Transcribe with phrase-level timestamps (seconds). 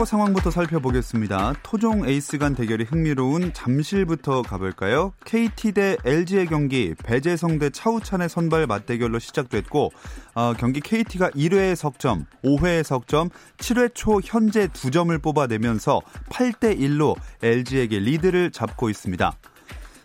[0.00, 1.52] 프로야구 상황부터 살펴보겠습니다.
[1.62, 5.12] 토종 에이스 간 대결이 흥미로운 잠실부터 가볼까요?
[5.26, 9.92] KT 대 LG의 경기 배재성 대 차우찬의 선발 맞대결로 시작됐고
[10.34, 17.98] 어, 경기 KT가 1회에 석점, 5회에 석점, 7회 초 현재 2점을 뽑아내면서 8대 1로 LG에게
[17.98, 19.34] 리드를 잡고 있습니다.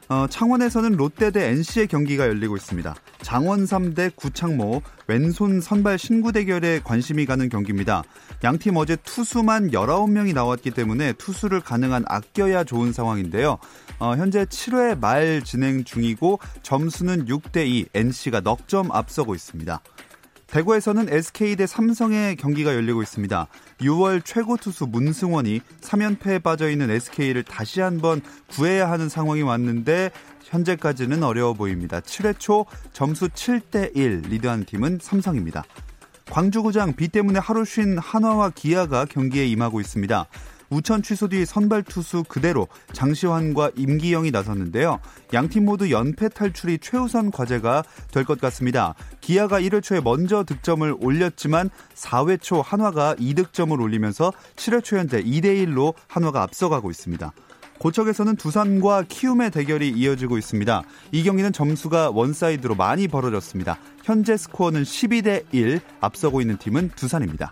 [0.07, 2.95] 어, 창원에서는 롯데 대 NC의 경기가 열리고 있습니다.
[3.21, 8.03] 장원3 대 구창모 왼손 선발 신구 대결에 관심이 가는 경기입니다.
[8.43, 13.57] 양팀 어제 투수만 19명이 나왔기 때문에 투수를 가능한 아껴야 좋은 상황인데요.
[13.99, 19.79] 어, 현재 7회 말 진행 중이고 점수는 6대2 NC가 넉 점 앞서고 있습니다.
[20.47, 23.47] 대구에서는 SK 대 삼성의 경기가 열리고 있습니다.
[23.81, 30.11] 6월 최고 투수 문승원이 3연패에 빠져 있는 SK를 다시 한번 구해야 하는 상황이 왔는데
[30.43, 31.99] 현재까지는 어려워 보입니다.
[31.99, 35.63] 7회 초 점수 7대 1 리드한 팀은 삼성입니다.
[36.29, 40.27] 광주구장 비 때문에 하루 쉰 한화와 기아가 경기에 임하고 있습니다.
[40.69, 44.99] 우천 취소 뒤 선발 투수 그대로 장시환과 임기영이 나섰는데요.
[45.33, 48.95] 양팀 모두 연패 탈출이 최우선 과제가 될 것 같습니다.
[49.21, 55.45] 기아가 1회 초에 먼저 득점을 올렸지만 4회 초 한화가 2득점을 올리면서 7회 초 현재 2대
[55.65, 57.31] 1로 한화가 앞서가고 있습니다.
[57.77, 60.83] 고척에서는 두산과 키움의 대결이 이어지고 있습니다.
[61.11, 63.77] 이 경기는 점수가 one side로 많이 벌어졌습니다.
[64.03, 67.51] 현재 스코어는 12대 1 앞서고 있는 팀은 두산입니다.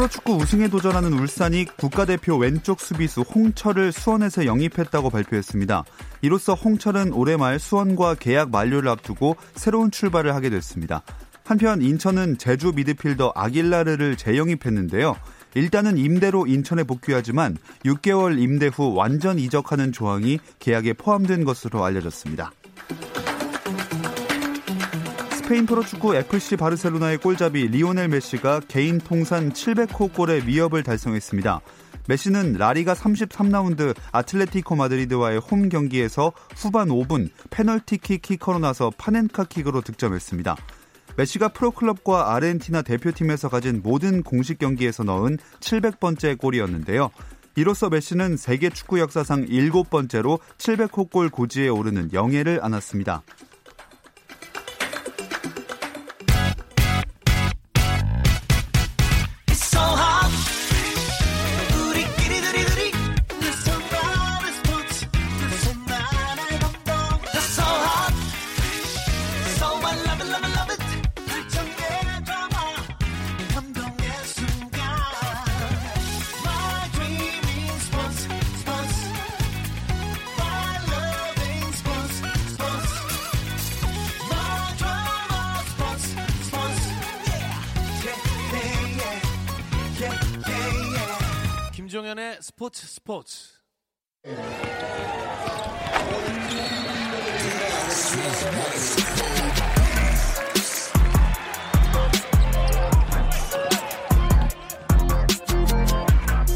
[0.00, 5.84] 프로축구 우승에 도전하는 울산이 국가대표 왼쪽 수비수 홍철을 수원에서 영입했다고 발표했습니다.
[6.22, 11.02] 이로써 홍철은 올해 말 수원과 계약 만료를 앞두고 새로운 출발을 하게 됐습니다.
[11.44, 15.16] 한편 인천은 제주 미드필더 아길라르를 재영입했는데요.
[15.54, 22.52] 일단은 임대로 인천에 복귀하지만 6개월 임대 후 완전 이적하는 조항이 계약에 포함된 것으로 알려졌습니다.
[25.50, 31.60] 스페인 프로축구 FC 바르셀로나의 골잡이 리오넬 메시가 개인 통산 700호 골의 위업을 달성했습니다.
[32.06, 40.56] 메시는 라리가 33라운드 아틀레티코 마드리드와의 홈 경기에서 후반 5분 페널티킥 키커로 나서 파넨카 킥으로 득점했습니다.
[41.16, 47.10] 메시가 프로클럽과 아르헨티나 대표팀에서 가진 모든 공식 경기에서 넣은 700번째 골이었는데요.
[47.56, 53.24] 이로써 메시는 세계 축구 역사상 7번째로 700호 골 고지에 오르는 영예를 안았습니다.
[92.10, 93.36] 김종현의 스포츠 스포츠.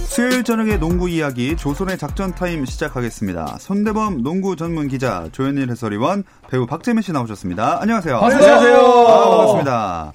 [0.06, 3.58] 수요일 저녁의 농구 이야기 조선의 작전 타임 시작하겠습니다.
[3.58, 7.80] 손대범 농구 전문 기자 조현일 해설위원 배우 박재민 씨 나오셨습니다.
[7.80, 8.18] 안녕하세요.
[8.18, 8.76] 안녕하세요.
[8.76, 10.12] 아, 반갑습니다.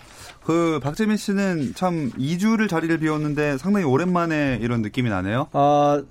[0.49, 5.45] 그 박재민 씨는 참 2주를 자리를 비웠는데 상당히 오랜만에 이런 느낌이 나네요.
[5.53, 6.01] 아,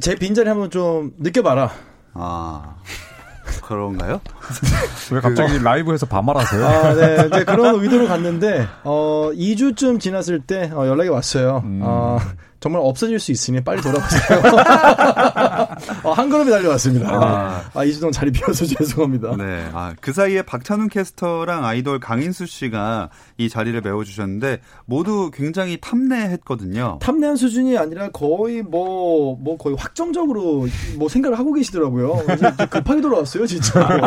[0.00, 1.70] 제 빈자리 한번 좀 느껴봐라.
[2.14, 2.74] 아.
[3.62, 4.20] 그런가요?
[5.12, 6.66] 왜 갑자기 라이브에서 반말하세요?
[6.66, 7.28] 아, 네.
[7.28, 11.62] 이제 그런 의도로 갔는데, 어, 2주쯤 지났을 때, 어, 연락이 왔어요.
[11.64, 11.78] 음.
[11.84, 12.18] 어,
[12.58, 14.40] 정말 없어질 수 있으니 빨리 돌아오세요.
[16.04, 17.08] 어, 한 걸음에 달려왔습니다.
[17.10, 17.70] 아.
[17.72, 19.36] 아, 2주 동안 자리 비워서 죄송합니다.
[19.36, 19.68] 네.
[19.72, 26.98] 아, 그 사이에 박찬훈 캐스터랑 아이돌 강인수 씨가 이 자리를 메워주셨는데 모두 굉장히 탐내했거든요.
[27.00, 32.24] 탐내한 수준이 아니라 거의 뭐, 뭐 거의 확정적으로 뭐 생각을 하고 계시더라고요.
[32.70, 33.88] 급하게 돌아왔어요, 진짜.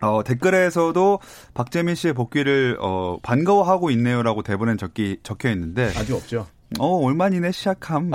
[0.00, 1.20] 어, 댓글에서도
[1.54, 6.46] 박재민 씨의 복귀를 어, 반가워하고 있네요라고 대본에 적기, 적혀 있는데 아직 없죠.
[6.78, 8.10] 어, 올만이네 시작함.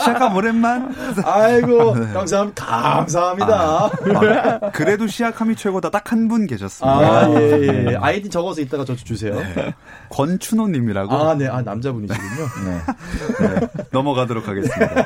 [0.00, 0.94] 시작함 아, 오랜만.
[1.24, 2.64] 아이고, 감사합니다.
[2.66, 3.86] 감사합니다.
[3.86, 5.90] 아, 그래도 시약함이 최고다.
[5.90, 6.98] 딱 한 분 계셨습니다.
[6.98, 7.96] 아, 예, 예.
[8.00, 9.34] 아이디 적어서 이따가 저 주세요.
[9.34, 9.74] 네.
[10.10, 11.14] 권춘호님이라고.
[11.14, 11.46] 아, 네.
[11.48, 12.28] 아, 남자분이시군요.
[13.48, 13.60] 네.
[13.60, 13.66] 네.
[13.90, 15.04] 넘어가도록 하겠습니다.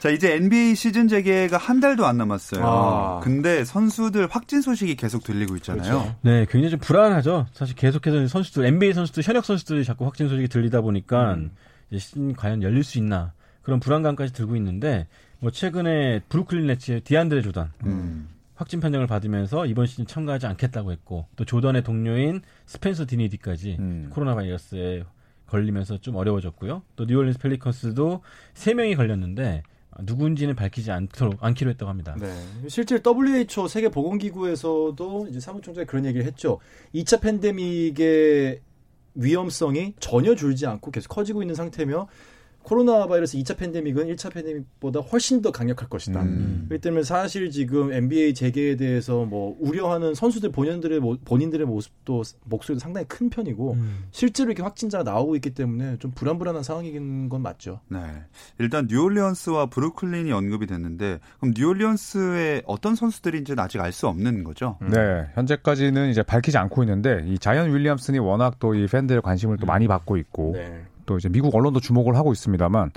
[0.00, 2.62] 자, 이제 NBA 시즌 재개가 한 달도 안 남았어요.
[2.64, 3.20] 아.
[3.22, 5.82] 근데 선수들 확진 소식이 계속 들리고 있잖아요.
[5.82, 6.14] 그렇죠.
[6.22, 7.46] 네, 굉장히 좀 불안하죠.
[7.52, 11.50] 사실 계속해서 선수들, NBA 선수들, 현역 선수들이 자꾸 확진 소식이 들리다 보니 까 음.
[11.90, 13.32] 이제 시즌 과연 열릴 수 있나
[13.62, 15.06] 그런 불안감까지 들고 있는데
[15.40, 18.28] 뭐 최근에 브루클린 네츠의 디안드레 조던 음.
[18.54, 24.10] 확진 판정을 받으면서 이번 시즌 참가하지 않겠다고 했고 또 조던의 동료인 스펜서 딘위디까지 음.
[24.10, 25.04] 코로나 바이러스에
[25.46, 26.82] 걸리면서 좀 어려워졌고요.
[26.96, 28.22] 또 뉴올리언스 펠리컨스도
[28.54, 29.62] 세 명이 걸렸는데
[30.00, 32.16] 누군지는 밝히지 않도록 않기로 했다고 합니다.
[32.20, 32.28] 네.
[32.68, 36.60] 실제 WHO 세계 보건기구에서도 이제 사무총장이 그런 얘기를 했죠.
[36.94, 38.60] 2차 팬데믹의
[39.18, 42.08] 위험성이 전혀 줄지 않고 계속 커지고 있는 상태며
[42.68, 46.20] 코로나 바이러스 2차 팬데믹은 1차 팬데믹보다 훨씬 더 강력할 것이다.
[46.22, 46.66] 음.
[46.68, 52.80] 그렇기 때문에 사실 지금 NBA 재개에 대해서 뭐 우려하는 선수들 본인들의 모- 본인들의 모습도 목소리도
[52.80, 54.04] 상당히 큰 편이고 음.
[54.10, 57.80] 실제로 이렇게 확진자가 나오고 있기 때문에 좀 불안불안한 상황인 건 맞죠.
[57.88, 57.98] 네.
[58.58, 64.76] 일단 뉴올리언스와 브루클린이 언급이 됐는데 그럼 뉴올리언스의 어떤 선수들인지는 아직 알 수 없는 거죠.
[64.82, 69.64] 네, 현재까지는 이제 밝히지 않고 있는데 이 자이언 윌리엄슨이 워낙 또 이 팬들의 관심을 또
[69.66, 70.82] 많이 받고 있고 네.
[71.08, 72.90] 또 이제 미국 언론도 주목을 하고 있습니다만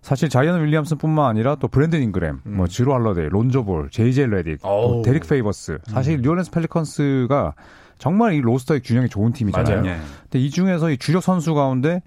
[0.00, 2.56] 사실 자이언 윌리엄슨뿐만 아니라 또 브랜든 잉그램, 음.
[2.58, 4.60] 뭐 지로 할러데이, 론조볼, 제이제이 레딕.
[4.62, 5.78] 또 데릭 페이버스.
[5.88, 7.54] 사실 뉴올리언스 펠리컨스가
[7.98, 9.84] 정말 이 로스터의 균형이 좋은 팀이잖아요.
[9.86, 9.96] 예.
[10.22, 12.02] 근데 이 중에서 이 주력 선수 가운데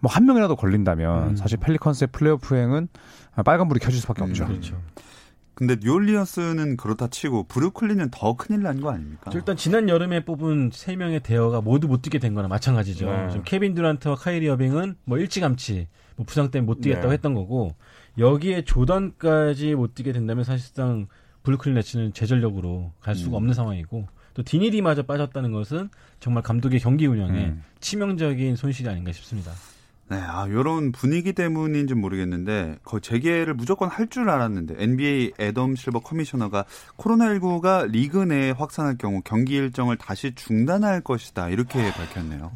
[0.00, 1.36] 뭐 한 명이라도 걸린다면 음.
[1.36, 2.88] 사실 펠리컨스의 플레이오프 행은
[3.44, 4.46] 빨간불이 켜질 수밖에 음, 없죠.
[4.46, 4.76] 그렇죠.
[5.54, 9.30] 근데 뉴올리언스는 그렇다 치고 브루클린은 더 큰일 난 거 아닙니까?
[9.34, 13.06] 일단 지난 여름에 뽑은 세 명의 대어가 모두 못 뛰게 된 거나 마찬가지죠.
[13.06, 13.28] 네.
[13.30, 15.86] 지금 케빈 듀란트와 카이리 어빙은 뭐 일찌감치
[16.16, 17.14] 뭐 부상 때문에 못 뛰겠다고 네.
[17.14, 17.74] 했던 거고
[18.18, 21.06] 여기에 조던까지 못 뛰게 된다면 사실상
[21.44, 23.38] 브루클린 네츠는 제전력으로 갈 수가 음.
[23.38, 27.62] 없는 상황이고 또 디니디마저 빠졌다는 것은 정말 감독의 경기 운영에 음.
[27.80, 29.52] 치명적인 손실이 아닌가 싶습니다.
[30.10, 36.00] 네, 아, 요런 분위기 때문인지 모르겠는데, 거 재개를 무조건 할 줄 알았는데, NBA 애덤 실버
[36.00, 36.66] 커미셔너가
[36.98, 41.48] 코로나19가 리그 내에 확산할 경우 경기 일정을 다시 중단할 것이다.
[41.48, 42.52] 이렇게 밝혔네요.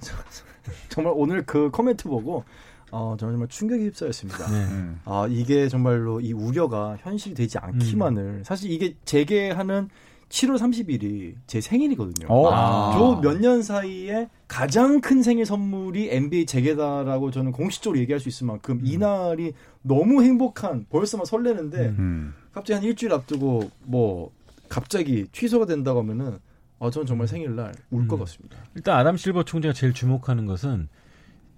[0.90, 2.44] 정말 오늘 그 코멘트 보고
[2.90, 4.46] 어, 저는 정말 충격에 휩싸였습니다.
[4.50, 4.64] 네.
[4.66, 5.00] 음.
[5.06, 9.88] 아, 이게 정말로 이 우려가 현실이 되지 않기만을 사실 이게 재개하는
[10.28, 12.28] 7월 30일이 제 생일이거든요.
[12.28, 12.50] 어?
[12.52, 12.96] 아.
[12.98, 18.98] 요몇년 사이에 가장 큰 생일 선물이 NBA 재개다라고 저는 공식적으로 얘기할 수 있을 만큼 이
[18.98, 19.52] 날이
[19.82, 21.96] 너무 행복한 벌써만 설레는데 음.
[21.98, 22.34] 음.
[22.52, 24.32] 갑자기 한 일주일 앞두고 뭐
[24.68, 26.38] 갑자기 취소가 된다고 하면은
[26.80, 28.24] 아, 저는 정말 생일날 울것 음.
[28.24, 28.56] 같습니다.
[28.74, 30.88] 일단 아담 실버 총재가 제일 주목하는 것은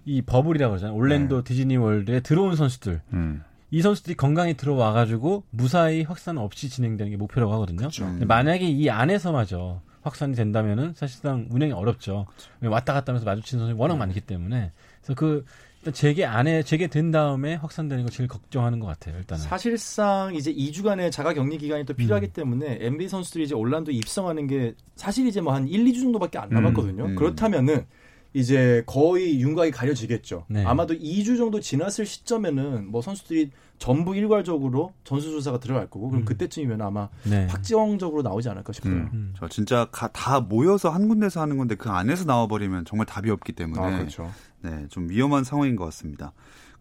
[0.05, 0.95] 이 버블이라고 하잖아요.
[0.95, 3.01] 올랜도 디즈니 월드에 들어온 선수들.
[3.13, 3.43] 음.
[3.71, 7.87] 이 선수들이 건강히 들어와가지고 무사히 확산 없이 진행되는 게 목표라고 하거든요.
[7.97, 12.25] 근데 만약에 이 안에서마저 확산이 된다면은 사실상 운영이 어렵죠.
[12.61, 14.71] 왔다 갔다 하면서 마주치는 선수가 워낙 많기 때문에.
[15.01, 15.45] 그래서 그
[15.79, 19.17] 일단 재개 안에 재개된 다음에 확산되는 거 제일 걱정하는 것 같아요.
[19.17, 19.41] 일단은.
[19.43, 22.33] 사실상 이제 2주간의 자가 격리 기간이 또 필요하기 음.
[22.33, 26.49] 때문에 NBA 선수들이 이제 올란도 입성하는 게 사실 이제 뭐 한 1, 2주 정도밖에 안
[26.49, 27.05] 남았거든요.
[27.05, 27.15] 음.
[27.15, 27.85] 그렇다면은
[28.33, 30.45] 이제 거의 윤곽이 가려지겠죠.
[30.47, 30.63] 네.
[30.65, 36.25] 아마도 2주 정도 지났을 시점에는 뭐 선수들이 전부 일괄적으로 전수조사가 들어갈 거고 그럼 음.
[36.25, 37.47] 그때쯤이면 아마 네.
[37.47, 38.93] 확정적으로 나오지 않을까 싶어요.
[38.93, 39.09] 음.
[39.11, 39.33] 음.
[39.37, 43.51] 저 진짜 가- 다 모여서 한 군데서 하는 건데 그 안에서 나와버리면 정말 답이 없기
[43.53, 44.31] 때문에 아, 그렇죠.
[44.61, 46.31] 네, 좀 위험한 상황인 것 같습니다.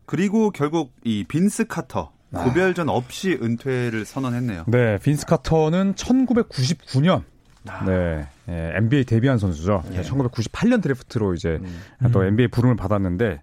[0.04, 4.64] 그리고 결국 이 빈스 카터 고별전 없이 은퇴를 선언했네요.
[4.68, 7.24] 네, 빈스 카터는 1999년
[7.68, 7.84] 아.
[7.84, 9.82] 네, 예, NBA 데뷔한 선수죠.
[9.92, 10.00] 예.
[10.02, 12.10] 1998년 드래프트로 이제 음.
[12.12, 12.26] 또 음.
[12.26, 13.40] NBA 부름을 받았는데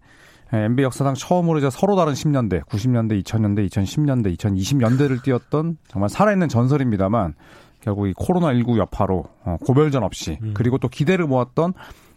[0.53, 6.47] 예, NBA 역사상 처음으로 이제 서로 다른 10년대, 90년대, 2000년대, 2010년대, 2020년대를 뛰었던 정말 살아있는
[6.49, 7.35] 전설입니다만
[7.81, 10.51] 결국 이 코로나19 여파로 어, 고별전 없이 음.
[10.55, 11.73] 그리고 또 기대를 모았던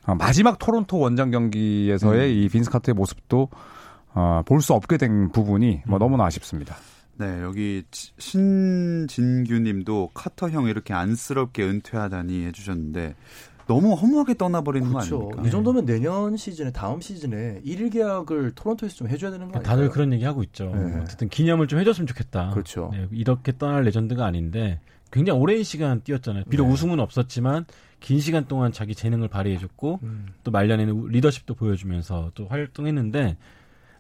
[0.07, 3.49] 어, 마지막 토론토 원정 경기에서의 이 빈스 카터의 모습도
[4.15, 6.01] 어, 볼 수 없게 된 부분이 뭐 음.
[6.01, 6.77] 너무나 아쉽습니다.
[7.21, 13.15] 네, 여기 지- 신진규 님도 카터 형 이렇게 안쓰럽게 은퇴하다니 해주셨는데
[13.67, 15.17] 너무 허무하게 떠나버리는 거 그렇죠.
[15.19, 15.43] 아닙니까?
[15.47, 19.63] 이 정도면 내년 시즌에 다음 시즌에 1일 계약을 토론토에서 좀 해줘야 되는 거 아니에요?
[19.63, 20.73] 다들 그런 얘기 하고 있죠.
[20.75, 20.99] 네.
[21.01, 22.51] 어쨌든 기념을 좀 해줬으면 좋겠다.
[22.51, 22.91] 그렇죠.
[22.93, 24.81] 네, 이렇게 떠날 레전드가 아닌데
[25.13, 26.45] 굉장히 오랜 시간 뛰었잖아요.
[26.51, 26.73] 비록 네.
[26.73, 27.67] 우승은 없었지만
[28.01, 30.27] 긴 시간 동안 자기 재능을 발휘해줬고 음.
[30.43, 33.37] 또 말년에는 리더십도 보여주면서 또 활동했는데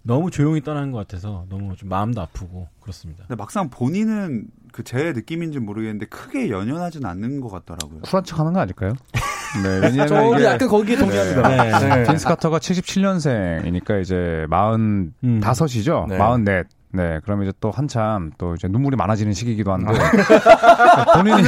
[0.02, 3.24] 너무 조용히 떠나는 것 같아서 너무 좀 마음도 아프고 그렇습니다.
[3.28, 8.00] 근데 막상 본인은 그 제 느낌인지 모르겠는데 크게 연연하진 않는 것 같더라고요.
[8.02, 8.94] 쿨한 척 하는 거 아닐까요?
[9.62, 11.48] 네, 왜냐면 저도 이게 약간 거기에 동의합니다.
[11.48, 11.96] 네.
[11.96, 12.04] 네.
[12.04, 16.08] 빈스 카터가 77년생이니까 이제 45이죠.
[16.08, 16.16] 네.
[16.18, 16.62] 44.
[16.92, 19.92] 네, 그러면 이제 또 한참 또 이제 눈물이 많아지는 시기이기도 한데
[21.14, 21.42] 본인이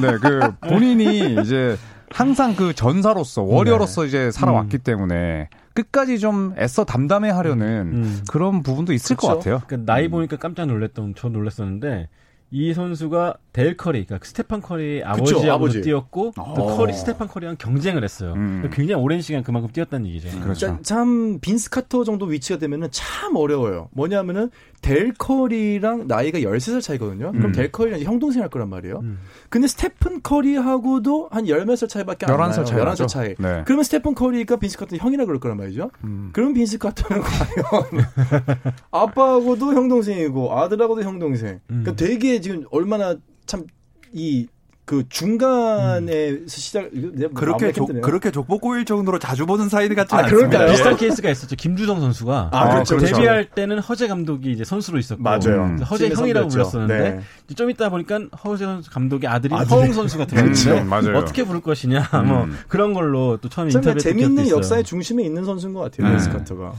[0.00, 1.76] 네, 그 본인이 이제
[2.12, 5.48] 항상 그 전사로서 warrior로서 이제 살아왔기 때문에
[5.82, 8.24] 끝까지 좀 애써 담담해 하려는 음.
[8.30, 9.38] 그런 부분도 있을 것 그쵸.
[9.38, 9.62] 같아요.
[9.66, 12.08] 그러니까 나이 보니까 깜짝 놀랐던 저 놀랐었는데
[12.52, 15.82] 이 선수가 델 커리, 그러니까 스테판 커리의 아버지하고 아버지.
[15.82, 16.76] 뛰었고 또 어.
[16.76, 18.32] 커리 스테판 커리랑 경쟁을 했어요.
[18.34, 18.58] 음.
[18.58, 20.38] 그러니까 굉장히 오랜 시간 그만큼 뛰었다는 얘기죠.
[20.40, 20.66] 그렇죠.
[20.66, 23.88] 자, 참 빈스 카터 정도 위치가 되면은 참 어려워요.
[23.92, 24.50] 뭐냐면은
[24.82, 27.32] 델 커리랑 나이가 13살 차이거든요.
[27.32, 27.52] 그럼 음.
[27.52, 29.00] 델 커리랑 형 동생 할 거란 말이에요.
[29.02, 29.18] 음.
[29.48, 32.50] 근데 스테픈 커리하고도 한 10몇 살 차이밖에 안 나요.
[32.50, 33.28] 11살 차이 11살 차이.
[33.38, 33.62] 네.
[33.64, 35.90] 그러면 스테픈 커리가 빈스 카터 형이라 그럴 거란 말이죠.
[36.04, 36.30] 음.
[36.32, 38.04] 그럼 빈스 카터는 과연
[38.90, 41.60] 아빠하고도 형 동생이고 아들하고도 형 동생.
[41.70, 41.82] 음.
[41.82, 43.14] 그러니까 되게 지금 얼마나
[43.46, 44.46] 참이
[44.86, 48.02] 그 중간에 시작 이거 내가 그렇게 힘드네요.
[48.02, 50.48] 그렇게 족보 꼬일 정도로 자주 보는 사이 같지 아, 않습니다.
[50.48, 50.72] 그럴까요?
[50.72, 51.54] 비슷한 케이스가 있었죠.
[51.54, 53.14] 김주성 선수가 아, 그렇죠, 그렇죠.
[53.14, 55.64] 데뷔할 때는 허재 감독이 이제 선수로 있었고 맞아요.
[55.64, 55.78] 음.
[55.78, 56.70] 허재 형이라고 선배였죠.
[56.70, 57.54] 불렀었는데 네.
[57.54, 61.18] 좀 이따 보니까 허재 선수 감독의 아들이 아들이- 허웅 선수가 들어왔는데 음, 맞아요.
[61.18, 62.56] 어떻게 부를 것이냐 뭐 음.
[62.66, 66.08] 그런 걸로 또 처음에 참 인터뷰 재미있는 역사의 중심에 있는 선수인 것 같아요.
[66.08, 66.14] 네.
[66.16, 66.72] 빈스 카터가.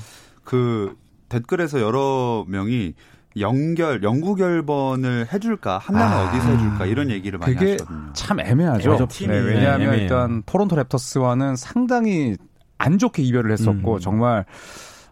[0.44, 0.96] 그
[1.30, 2.94] 댓글에서 여러 명이
[3.40, 6.28] 연결 영구 결번을 해줄까 한 명은 아.
[6.30, 8.14] 어디서 해줄까 이런 얘기를 많이 그게 하시거든요.
[8.14, 8.90] 참 애매하죠.
[8.92, 9.34] 맞아, 팀이.
[9.34, 10.02] 네, 왜냐하면 네, 애매해요.
[10.04, 12.36] 일단 토론토 랩터스와는 상당히
[12.78, 14.00] 안 좋게 이별을 했었고 음.
[14.00, 14.46] 정말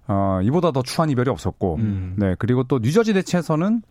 [0.07, 2.15] 어, 이보다 더 추한 이별이 없었고 음.
[2.17, 3.81] 네 그리고 또 뉴저지 네츠에서는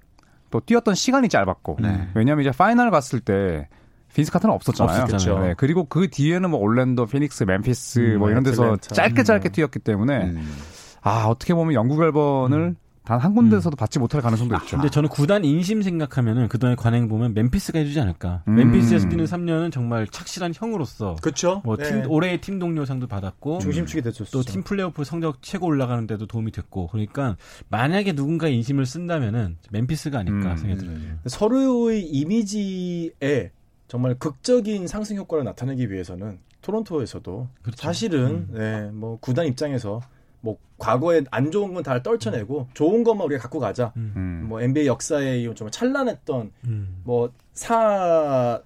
[0.50, 2.08] 또 뛰었던 시간이 짧았고 네.
[2.14, 3.68] 왜냐하면 이제 파이널 갔을 때
[4.14, 5.02] 빈스 카터는 없었잖아요.
[5.04, 5.38] 없었죠.
[5.40, 8.94] 네, 그리고 그 뒤에는 뭐 올랜도, 피닉스, 멤피스 음, 뭐 이런 데서 애틀랜타.
[8.94, 9.52] 짧게 짧게 음.
[9.52, 10.56] 뛰었기 때문에 음.
[11.02, 12.74] 아 어떻게 보면 영구 결번을
[13.08, 14.76] 단 한 군데서도 받지 못할 가능성도 있죠.
[14.76, 18.42] 근데 저는 구단 인심 생각하면은 그동안의 관행 보면 멤피스가 해주지 않을까.
[18.48, 18.56] 음.
[18.56, 21.62] 멤피스에서 뛰는 3년은 정말 착실한 형으로서 그렇죠.
[21.64, 24.30] 뭐 팀, 올해의 팀 동료상도 받았고 중심축이 됐었죠.
[24.30, 27.36] 또 팀 플레이오프 성적 최고 올라가는 데도 도움이 됐고 그러니까
[27.70, 30.56] 만약에 누군가 인심을 쓴다면은 멤피스가 아닐까 음.
[30.58, 30.98] 생각이 들어요.
[31.26, 33.52] 서로의 이미지에
[33.88, 37.82] 정말 극적인 상승 효과를 나타내기 위해서는 토론토에서도 그렇죠.
[37.82, 40.00] 사실은 네, 뭐 구단 입장에서
[40.40, 43.92] 뭐 과거에 안 좋은 건 다 떨쳐내고 좋은 것만 우리가 갖고 가자.
[43.96, 44.46] 음.
[44.48, 47.02] 뭐 NBA 역사에 이 정말 찬란했던 음.
[47.04, 48.62] 뭐사이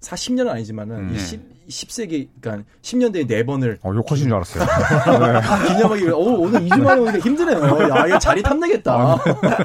[0.00, 1.14] 40년은 아니지만은 음.
[1.14, 4.64] 이 10, 10 세기 그러니까 10년대에 네 번을 어, 욕하신 줄 알았어요.
[5.68, 7.58] 기념하기 위해 어, 오늘 2주 만에 오니까 힘드네요.
[7.90, 9.18] 야, 이거 자리 탐내겠다.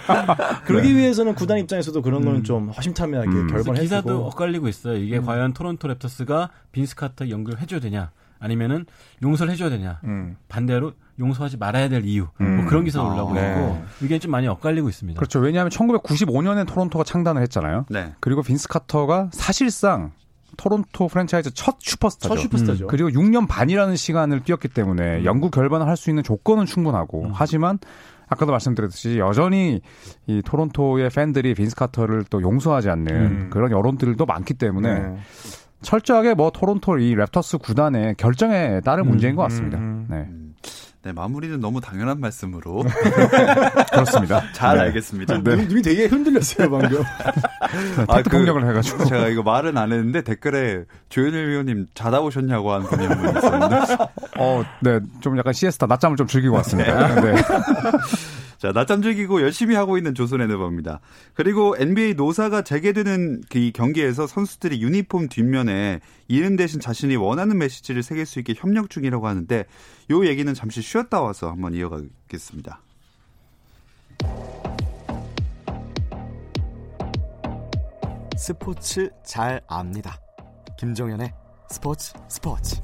[0.66, 3.48] 그러기 위해서는 구단 입장에서도 그런 거는 좀 허심탄회하게 음.
[3.48, 4.98] 결번을 기사도 해주고 엇갈리고 있어요.
[4.98, 8.86] 이게 과연 토론토 랩터스가 빈스 카터 연결 해 줘야 되냐, 아니면은
[9.22, 10.00] 용서를 해줘야 되냐.
[10.04, 10.36] 음.
[10.48, 12.28] 반대로 용서하지 말아야 될 이유.
[12.42, 12.58] 음.
[12.58, 13.52] 뭐 그런 기사가 아, 올라오고 네.
[13.52, 15.18] 있고 의견이 좀 많이 엇갈리고 있습니다.
[15.18, 15.40] 그렇죠.
[15.40, 17.86] 왜냐하면 1995년에 토론토가 창단을 했잖아요.
[17.90, 18.14] 네.
[18.20, 20.12] 그리고 빈스 카터가 사실상
[20.58, 22.34] 토론토 프랜차이즈 첫 슈퍼스타죠.
[22.36, 22.88] 첫 슈퍼스타죠.
[22.88, 27.80] 그리고 6년 반이라는 시간을 뛰었기 때문에 영구 결번을 할 수 있는 조건은 충분하고 하지만
[28.28, 29.82] 아까도 말씀드렸듯이 여전히
[30.28, 33.50] 이 토론토의 팬들이 빈스 카터를 또 용서하지 않는 음.
[33.52, 35.18] 그런 여론들도 많기 때문에 네.
[35.86, 39.78] 철저하게 뭐 토론토 이 랩터스 구단의 결정에 따른 문제인 것 같습니다.
[39.78, 40.08] 음.
[40.10, 40.54] 네, 음.
[41.04, 42.84] 네, 마무리는 너무 당연한 말씀으로
[43.94, 44.42] 그렇습니다.
[44.54, 44.84] 잘 네.
[44.86, 45.38] 알겠습니다.
[45.44, 47.04] 눈, 눈이 되게 흔들렸어요 방금.
[48.08, 49.06] 아, 그- 폭력을 해가지고.
[49.06, 53.76] 제가 이거 말은 안 했는데 댓글에 조현일 위원님 자다 오셨냐고 하는 분이 한 분 있었는데
[54.40, 57.22] 어, 네, 좀 약간 시에스타 낮잠을 좀 즐기고 왔습니다.
[57.22, 57.36] 네.
[58.66, 61.00] 자, 낮잠 즐기고 열심히 하고 있는 조선의 네버입니다.
[61.36, 68.26] 그리고 NBA 노사가 재개되는 그 경기에서 선수들이 유니폼 뒷면에 이름 대신 자신이 원하는 메시지를 새길
[68.26, 69.66] 수 있게 협력 중이라고 하는데
[70.10, 72.82] 요 얘기는 잠시 쉬었다 와서 한번 이어가겠습니다.
[78.36, 80.20] 스포츠 잘 압니다.
[80.80, 81.32] 김종현의
[81.70, 82.82] 스포츠 스포츠.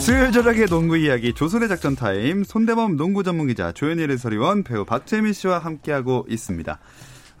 [0.00, 5.32] 수요일 저녁의 농구 이야기 조선의 작전 타임 손대범 농구 전문 기자 조현일 해설위원 배우 박재민
[5.32, 6.78] 씨와 함께하고 있습니다.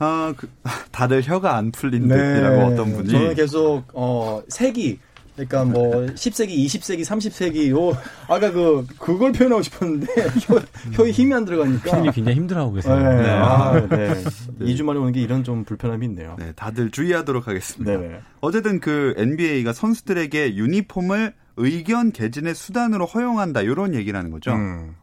[0.00, 0.48] 아, 그,
[0.92, 3.12] 다들 혀가 안 풀린 듯이라고 어떤 분이 네.
[3.12, 4.98] 저는 계속 어 세기
[5.34, 7.96] 그러니까 뭐 10세기, 20세기, 30세기 요
[8.26, 10.06] 아까 그 그걸 표현하고 싶었는데
[10.42, 10.60] 혀,
[10.94, 12.96] 혀에 힘이 안 들어가니까 피디님 굉장히 힘들어하고 계세요.
[12.96, 13.22] 네.
[13.22, 13.30] 네.
[13.30, 14.24] 아, 네.
[14.60, 16.34] 2주 만에 오는 게 이런 좀 불편함이 있네요.
[16.40, 17.98] 네, 다들 주의하도록 하겠습니다.
[17.98, 18.20] 네네.
[18.40, 24.52] 어쨌든 그 NBA가 선수들에게 유니폼을 의견 개진의 수단으로 허용한다 이런 얘기라는 거죠.
[24.52, 24.94] 음.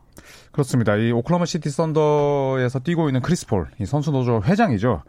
[0.52, 0.96] 그렇습니다.
[0.96, 5.04] 이 오클라호마 시티 썬더에서 뛰고 있는 크리스 폴, 이 선수 노조 회장이죠.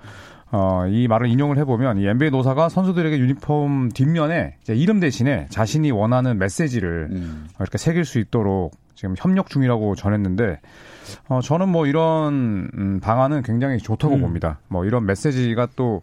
[0.53, 6.38] 어, 이 말을 인용을 해보면 이 NBA 노사가 선수들에게 유니폼 뒷면에 이름 대신에 자신이 원하는
[6.38, 7.49] 메시지를 음.
[7.59, 10.61] 이렇게 새길 수 있도록 지금 협력 중이라고 전했는데
[11.29, 14.21] 어, 저는 뭐 이런 음, 방안은 굉장히 좋다고 음.
[14.21, 14.61] 봅니다.
[14.69, 16.03] 뭐 이런 메시지가 또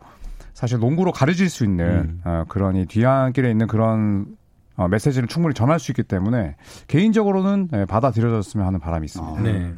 [0.53, 2.21] 사실 농구로 가려질 수 있는 음.
[2.23, 4.25] 어, 그런 이 뒤안길에 있는 그런
[4.75, 6.55] 어, 메시지를 충분히 전할 수 있기 때문에
[6.87, 9.39] 개인적으로는 예, 받아들여졌으면 하는 바람이 있습니다.
[9.39, 9.41] 아.
[9.41, 9.73] 네.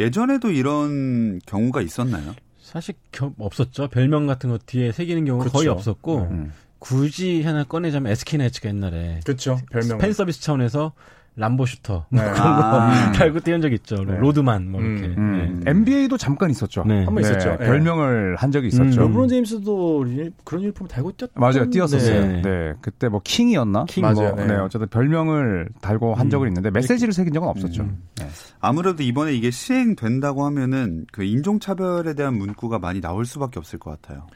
[0.00, 2.34] 예전에도 이런 경우가 있었나요?
[2.60, 3.88] 사실 겨- 없었죠.
[3.88, 5.52] 별명 같은 거 뒤에 새기는 경우가 그쵸.
[5.58, 6.52] 거의 없었고 음.
[6.78, 9.58] 굳이 하나 꺼내자면 SK나이츠가 옛날에 그렇죠.
[9.70, 9.98] 별명.
[9.98, 10.92] 팬 서비스 차원에서
[11.34, 12.20] 람보 슈터 네.
[12.20, 13.12] 그런 거 아.
[13.16, 13.96] 달고 뛰는 적 있죠.
[14.04, 14.16] 네.
[14.18, 15.06] 로드만 뭐 이렇게.
[15.16, 15.62] 음.
[15.64, 15.70] 네.
[15.70, 16.84] NBA도 잠깐 있었죠.
[16.86, 17.04] 네.
[17.06, 17.56] 한번 있었죠.
[17.58, 17.66] 네.
[17.66, 19.00] 별명을 한 적이 있었죠.
[19.02, 19.06] 음.
[19.08, 21.30] 르브론 제임스도 유- 그런 유니폼 달고 뛰었.
[21.34, 22.26] 맞아요, 뛰었었어요.
[22.26, 22.42] 네.
[22.42, 22.74] 네.
[22.82, 23.86] 그때 뭐 king이었나?
[23.88, 24.02] king.
[24.04, 24.46] 뭐, 맞아요, 네.
[24.46, 24.54] 네.
[24.56, 26.30] 어쨌든 별명을 달고 한 음.
[26.30, 27.82] 적은 있는데 메시지를 새긴 적은 없었죠.
[27.82, 28.02] 음.
[28.18, 28.26] 네.
[28.60, 34.26] 아무래도 이번에 이게 시행된다고 하면은 그 인종차별에 대한 문구가 많이 나올 수밖에 없을 것 같아요.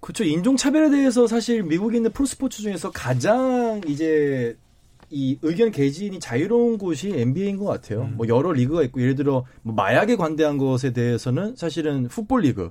[0.00, 0.22] 그렇죠.
[0.22, 4.56] 인종차별에 대해서 사실 미국에 있는 프로스포츠 중에서 가장 이제
[5.10, 8.02] 이 의견 개진이 자유로운 곳이 NBA인 것 같아요.
[8.02, 8.14] 음.
[8.16, 12.70] 뭐 여러 리그가 있고 예를 들어 뭐 마약에 관대한 것에 대해서는 사실은 풋볼 리그,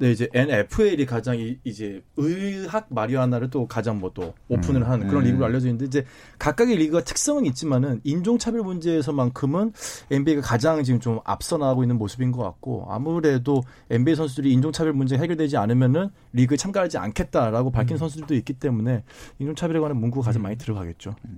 [0.00, 5.22] 네 이제 NFL이 가장 이, 이제 의학 마리화나를 또 가장 뭐 또 오픈을 하는 그런
[5.22, 5.26] 음.
[5.28, 6.04] 리그로 알려져 있는데 이제
[6.38, 9.72] 각각의 리그가 특성은 있지만은 인종차별 문제에서만큼은
[10.10, 15.22] NBA가 가장 지금 좀 앞서 나가고 있는 모습인 것 같고 아무래도 NBA 선수들이 인종차별 문제가
[15.22, 19.04] 해결되지 않으면은 리그에 참가하지 않겠다라고 밝힌 선수들도 있기 때문에
[19.38, 21.10] 인종차별에 관한 문구가 가장 많이 들어가겠죠.
[21.10, 21.28] 다-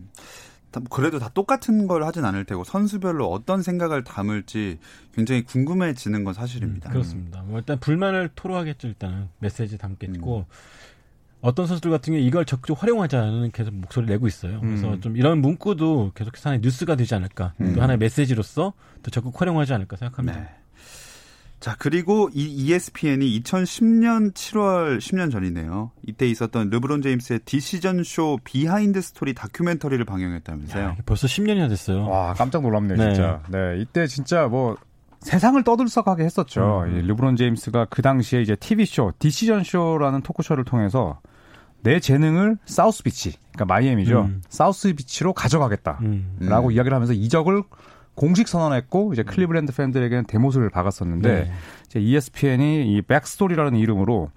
[0.91, 4.79] 그래도 다 똑같은 걸 하진 않을 테고 선수별로 어떤 생각을 담을지
[5.15, 6.91] 굉장히 궁금해지는 건 사실입니다.
[6.91, 7.43] 음, 그렇습니다.
[7.43, 8.89] 뭐 일단 불만을 토로하겠죠.
[8.89, 10.45] 일단은 메시지 담겠고 음.
[11.43, 14.61] 어떤 선수들 같은 경우 이걸 적극 활용하자는 계속 목소리를 내고 있어요.
[14.61, 15.01] 그래서 음.
[15.01, 17.53] 좀 이런 문구도 계속해서 하나의 뉴스가 되지 않을까.
[17.61, 17.75] 음.
[17.75, 20.41] 또 하나의 메시지로서 또 적극 활용하지 않을까 생각합니다.
[20.41, 20.62] 네.
[21.63, 25.93] 자, 그리고 이 ESPN이 2010년 7월 10년 전이네요.
[26.05, 30.83] 이때 있었던 르브론 제임스의 Decision 쇼 비하인드 스토리 다큐멘터리를 방영했다면서요.
[30.83, 32.09] 야, 벌써 10년이나 됐어요.
[32.09, 33.15] 와, 깜짝 놀랍네요, 네.
[33.15, 33.43] 진짜.
[33.49, 34.77] 네, 이때 진짜 뭐
[35.21, 36.83] 세상을 떠들썩하게 했었죠.
[36.85, 36.97] 음.
[36.97, 41.21] 이 르브론 제임스가 그 당시에 이제 TV 쇼, Decision 쇼라는 토크쇼를 통해서
[41.85, 44.21] 내 재능을 사우스 비치, 그러니까 마이애미죠.
[44.23, 44.43] 음.
[44.49, 46.01] 사우스 비치로 가져가겠다.
[46.03, 46.39] 음.
[46.41, 46.49] 음.
[46.49, 47.63] 라고 이야기를 하면서 이적을
[48.15, 51.53] 공식 선언했고 이제 클리브랜드 팬들에게는 대못을 박았었는데 네.
[51.87, 54.31] 이제 ESPN이 이 backstory라는 이름으로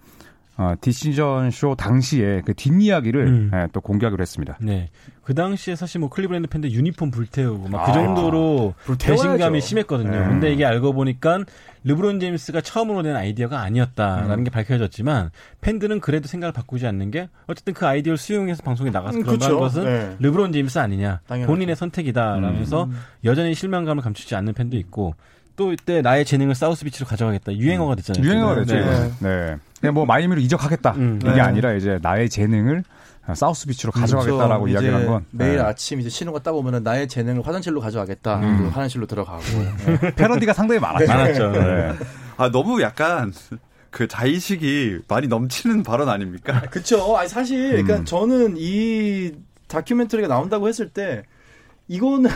[0.57, 3.51] 어, Decision 쇼 당시에 그 뒷이야기를 음.
[3.53, 4.57] 예, 또 공개하기로 했습니다.
[4.61, 4.89] 네.
[5.21, 7.93] 그 당시에 사실 뭐 클리브랜드 팬들 유니폼 불태우고 막그 아.
[7.93, 9.23] 정도로 불태워야죠.
[9.23, 10.11] 배신감이 심했거든요.
[10.11, 10.17] 네.
[10.19, 11.39] 근데 이게 알고 보니까
[11.83, 14.43] 르브론 제임스가 처음으로 낸 아이디어가 아니었다라는 음.
[14.45, 19.23] 게 밝혀졌지만 팬들은 그래도 생각을 바꾸지 않는 게 어쨌든 그 아이디어를 수용해서 방송에 나가서 음,
[19.23, 19.59] 그런 그쵸.
[19.59, 20.15] 것은 네.
[20.19, 21.51] 르브론 제임스 아니냐 당연하죠.
[21.51, 22.97] 본인의 선택이다라면서 음.
[23.25, 25.15] 여전히 실망감을 감추지 않는 팬도 있고
[25.55, 28.23] 또 이때 나의 재능을 사우스 비치로 가져가겠다 유행어가 됐잖아요.
[28.25, 28.75] 유행어가 됐죠.
[28.75, 29.11] 네.
[29.19, 29.57] 네.
[29.79, 30.91] 그냥 뭐 마이애미로 이적하겠다.
[30.93, 31.19] 음.
[31.21, 31.41] 이게 네.
[31.41, 32.83] 아니라 이제 나의 재능을
[33.33, 34.73] 사우스 비치로 가져가겠다라고 그렇죠.
[34.73, 35.25] 이야기를 이제 한 건.
[35.31, 35.61] 매일 네.
[35.61, 38.39] 아침 이제 쉬는 거 따고 오면은 나의 재능을 화장실로 가져가겠다.
[38.39, 38.67] 음.
[38.67, 39.41] 화장실로 들어가고.
[40.01, 40.15] 네.
[40.15, 41.07] 패러디가 상당히 많았죠.
[41.07, 41.51] 많았죠.
[41.51, 41.93] 네.
[42.37, 43.33] 아, 너무 약간
[43.89, 46.61] 그 자의식이 많이 넘치는 발언 아닙니까?
[46.69, 47.17] 그쵸.
[47.17, 48.05] 아니, 사실, 그러니까 음.
[48.05, 49.31] 저는 이
[49.69, 51.23] 다큐멘터리가 나온다고 했을 때,
[51.87, 52.29] 이거는,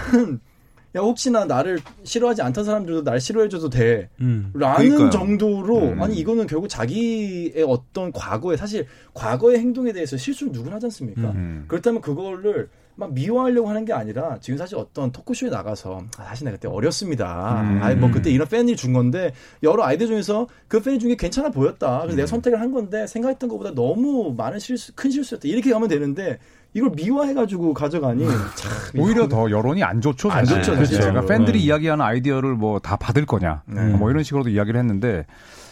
[0.95, 4.09] 야, 혹시나 나를 싫어하지 않던 사람들도 날 싫어해줘도 돼.
[4.21, 4.51] 음.
[4.55, 5.09] 라는 그러니까요.
[5.11, 6.01] 정도로, 음.
[6.01, 11.29] 아니, 이거는 결국 자기의 어떤 과거에, 사실, 과거의 행동에 대해서 실수를 누구나 하지 않습니까?
[11.31, 11.65] 음.
[11.67, 12.69] 그렇다면 그거를
[12.99, 17.61] 막 미워하려고 하는 게 아니라 지금 사실 어떤 토크쇼에 나가서 아, 사실 내가 그때 어렸습니다.
[17.61, 17.79] 음.
[17.81, 19.31] 아니 뭐 그때 이런 팬이 준 건데
[19.63, 21.99] 여러 아이들 중에서 그팬 중에 괜찮아 보였다.
[22.01, 22.17] 그래서 음.
[22.17, 25.47] 내가 선택을 한 건데 생각했던 것보다 너무 많은 실수, 큰 실수였다.
[25.47, 26.39] 이렇게 가면 되는데
[26.73, 30.29] 이걸 미워해가지고 가져가니 참 오히려 더 여론이 안 좋죠.
[30.29, 30.61] 안 사실.
[30.61, 30.95] 좋죠, 그렇죠.
[30.95, 31.09] 사실.
[31.11, 31.65] 그러니까 팬들이 네.
[31.65, 33.63] 이야기하는 아이디어를 뭐 다 받을 거냐.
[33.65, 33.81] 네.
[33.87, 35.25] 뭐 이런 식으로도 이야기를 했는데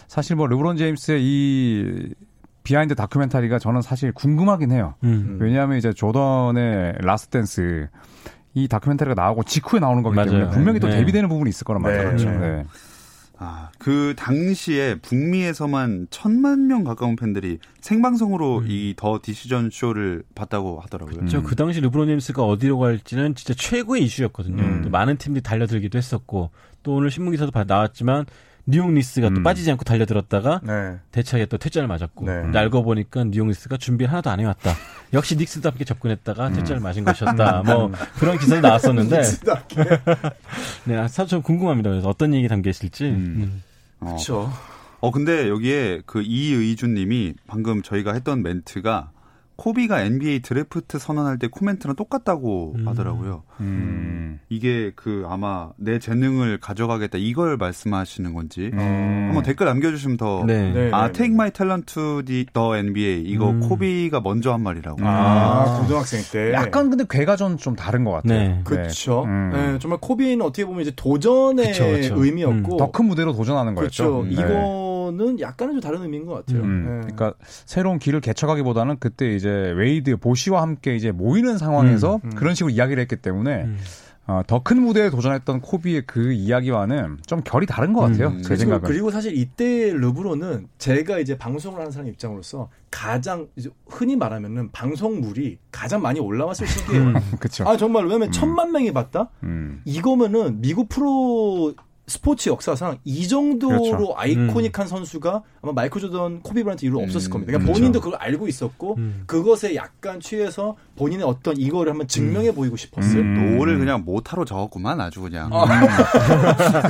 [0.08, 2.14] 사실 뭐 르브론 제임스의 이
[2.68, 4.94] behind 다큐멘터리가 저는 사실 궁금하긴 해요.
[5.02, 5.38] 음.
[5.40, 7.88] 왜냐하면 이제 조던의 Last Dance
[8.52, 10.50] 이 다큐멘터리가 나오고 직후에 나오는 거기 때문에 맞아요.
[10.50, 10.96] 분명히 또 네.
[10.98, 12.02] 대비되는 부분이 있을 거란 말이에요.
[12.02, 12.30] 네, 그렇죠.
[12.30, 12.38] 네.
[12.38, 12.64] 네.
[13.38, 21.20] 아, 그 당시에 북미에서만 천만 명 가까운 팬들이 생방송으로 이 The Decision 쇼를 봤다고 하더라고요.
[21.20, 21.26] 음.
[21.26, 24.62] 저그 당시 르브론 제임스가 어디로 갈지는 진짜 최고의 이슈였거든요.
[24.62, 24.82] 음.
[24.82, 26.50] 또 많은 팀들이 달려들기도 했었고
[26.82, 28.26] 또 오늘 신문 기사도 봐- 나왔지만
[28.70, 29.42] 뉴욕 닉스가 또 음.
[29.42, 30.98] 빠지지 않고 달려들었다가 네.
[31.10, 32.42] 대차게 또 퇴짜를 맞았고 네.
[32.42, 34.74] 근데 알고 보니까 뉴욕 닉스가 준비를 하나도 안 해왔다.
[35.14, 37.62] 역시 닉스답게 접근했다가 퇴짜를 맞은 것이었다.
[37.64, 39.22] 뭐 그런 기사가 나왔었는데
[40.84, 41.88] 네, 사실 좀 궁금합니다.
[41.88, 43.06] 그래서 어떤 얘기 담겨 있을지.
[43.06, 43.14] 음.
[43.16, 43.62] 음.
[44.00, 44.06] 어.
[44.06, 44.52] 그렇죠.
[45.00, 49.12] 어, 근데 여기에 그 이의준 님이 방금 저희가 했던 멘트가
[49.58, 52.86] 코비가 NBA 드래프트 선언할 때 코멘트랑 똑같다고 음.
[52.86, 53.42] 하더라고요.
[53.58, 54.38] 음.
[54.48, 58.78] 이게 그 아마 내 재능을 가져가겠다 이걸 말씀하시는 건지 음.
[59.26, 60.44] 한번 댓글 남겨주시면 더.
[60.46, 60.72] 네.
[60.72, 60.90] 네.
[60.92, 63.22] 아, take my talent to the, the NBA.
[63.24, 63.58] 이거 음.
[63.60, 64.98] 코비가 먼저 한 말이라고.
[65.02, 66.52] 아, 고등학생 때.
[66.52, 68.38] 약간 근데 궤가 전 좀 다른 것 같아요.
[68.38, 68.60] 네.
[68.62, 69.24] 그렇죠.
[69.24, 69.50] 음.
[69.52, 72.14] 네, 정말 코비는 어떻게 보면 이제 도전의 그쵸, 그쵸.
[72.24, 74.22] 의미였고 더 큰 무대로 도전하는 거였죠.
[74.22, 74.24] 그렇죠.
[74.28, 74.32] 네.
[74.48, 74.87] 이거
[75.18, 76.62] 는 약간은 좀 다른 의미인 것 같아요.
[76.62, 77.00] 음, 네.
[77.14, 82.30] 그러니까 새로운 길을 개척하기보다는 그때 이제 웨이드 보시와 함께 이제 모이는 상황에서 음, 음.
[82.36, 83.78] 그런 식으로 이야기를 했기 때문에 음.
[84.28, 88.28] 어, 더 큰 무대에 도전했던 코비의 그 이야기와는 좀 결이 다른 것 같아요.
[88.28, 88.86] 음, 제 그리고, 생각은.
[88.88, 95.58] 그리고 사실 이때 르브론은 제가 이제 방송을 하는 사람 입장으로서 가장 이제 흔히 말하면은 방송물이
[95.72, 97.14] 가장 많이 올라왔을 시기예요.
[97.40, 97.66] 그렇죠.
[97.66, 99.30] 아 정말 왜냐면 천만 명이 봤다?
[99.44, 99.80] 음.
[99.86, 101.74] 이거면은 미국 프로
[102.08, 104.14] 스포츠 역사상 이 정도로 그렇죠.
[104.16, 107.46] 아이코닉한 선수가 아마 마이클 조던, 코비 브라이트 이후로 없었을 음, 겁니다.
[107.52, 107.78] 그러니까 그렇죠.
[107.80, 109.22] 본인도 그걸 알고 있었고 음.
[109.26, 113.20] 그것에 약간 취해서 본인의 어떤 이거를 한번 증명해 보이고 싶었어요.
[113.20, 113.56] 음.
[113.58, 115.50] 노를 그냥 모타로 저었구만 아주 그냥.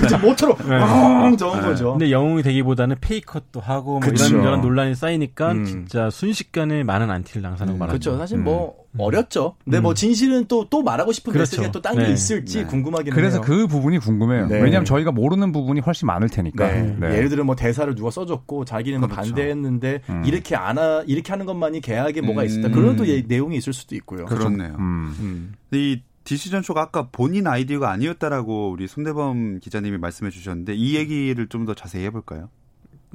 [0.00, 1.92] 그죠 모터로 엉 저은 거죠.
[1.92, 4.08] 근데 영웅이 되기보다는 pay cut도 하고 뭐.
[4.08, 5.64] 이런 이런 논란이 쌓이니까 음.
[5.64, 7.98] 진짜 순식간에 많은 안티를 양산하고 음, 말았죠.
[7.98, 8.18] 그렇죠.
[8.18, 8.44] 사실 음.
[8.44, 9.54] 뭐 어렵죠.
[9.64, 11.50] 근데 뭐 진실은 또또 말하고 싶은 그렇죠.
[11.56, 12.12] 메시지가 또 딴게 네.
[12.12, 12.64] 있을지 네.
[12.66, 13.44] 궁금하긴 그래서 해요.
[13.44, 14.46] 그 부분이 궁금해요.
[14.48, 14.60] 네.
[14.60, 16.66] 왜냐하면 저희가 모르는 부분이 훨씬 많을 테니까.
[16.66, 16.96] 네.
[16.98, 17.16] 네.
[17.16, 19.28] 예를 들어 뭐 대사를 누가 써줬고 자기는 뭐 그렇죠.
[19.34, 20.22] 반대했는데 음.
[20.24, 22.46] 이렇게 안 하, 이렇게 하는 것만이 계약에 뭐가 음.
[22.46, 22.68] 있었다.
[22.70, 24.24] 그런 또 예- 내용이 있을 수도 있고요.
[24.26, 24.74] 그렇네요.
[24.78, 25.14] 음.
[25.20, 25.54] 음.
[25.72, 31.64] 이 Decision 쇼가 아까 본인 아이디어가 아니었다라고 우리 손대범 기자님이 말씀해 주셨는데 이 얘기를 좀
[31.64, 32.48] 더 자세히 해볼까요?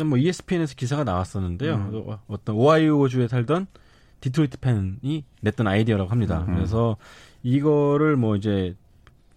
[0.04, 1.76] 뭐 ESPN에서 기사가 나왔었는데요.
[1.76, 2.04] 음.
[2.08, 3.68] 어, 어떤 오하이오주에 살던
[4.24, 6.46] 디트로이트 팬이 냈던 아이디어라고 합니다.
[6.48, 6.56] 음.
[6.56, 6.96] 그래서
[7.44, 8.74] 이거를 뭐 이제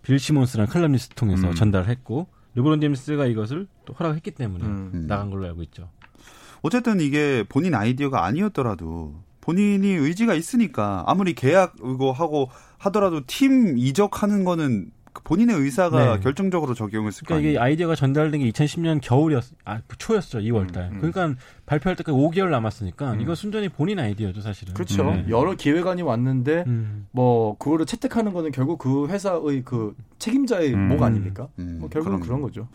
[0.03, 1.55] 빌 시몬스라는 칼럼니스트 통해서 음.
[1.55, 4.91] 전달을 했고 르브론 제임스가 이것을 또 허락했기 때문에 음.
[4.95, 5.07] 음.
[5.09, 5.91] 나간 걸로 알고 있죠.
[6.63, 14.45] 어쨌든 이게 본인 아이디어가 아니었더라도 본인이 의지가 있으니까 아무리 계약 이거 하고 하더라도 팀 이적하는
[14.45, 16.21] 거는 그 본인의 의사가 네.
[16.21, 17.59] 결정적으로 적용했을 거 그러니까 이게.
[17.59, 20.93] 아이디어가 전달된 게 2010년 겨울이었, 아, 초였죠, 2월달.
[20.93, 20.99] 음.
[21.01, 21.35] 그러니까
[21.67, 23.21] 발표할 때까지 5개월 남았으니까 음.
[23.21, 24.75] 이거 순전히 본인 아이디어죠, 사실은.
[24.75, 25.05] 그렇죠.
[25.05, 25.27] 네.
[25.29, 27.07] 여러 기획안이 왔는데 음.
[27.11, 30.89] 뭐 그거를 채택하는 거는 결국 그 회사의 그 책임자의 음.
[30.89, 31.49] 목 아닙니까?
[31.59, 32.27] 음, 뭐 결국은 그럼요.
[32.27, 32.69] 그런 거죠.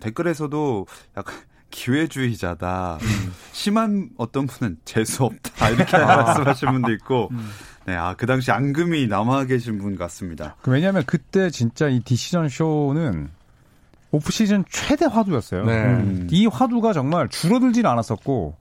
[0.00, 1.34] 댓글에서도 약간
[1.70, 2.98] 기회주의자다.
[3.02, 3.32] 음.
[3.52, 7.48] 심한 어떤 분은 재수 없다 이렇게 말씀하신 분도 있고, 음.
[7.86, 10.56] 네, 아 그 당시 앙금이 남아 계신 분 같습니다.
[10.62, 13.28] 그 왜냐하면 그때 진짜 이 Decision 쇼는
[14.12, 15.64] 오프 시즌 최대 화두였어요.
[15.64, 15.84] 네.
[15.84, 16.26] 음.
[16.30, 18.56] 이 화두가 정말 줄어들지는 않았었고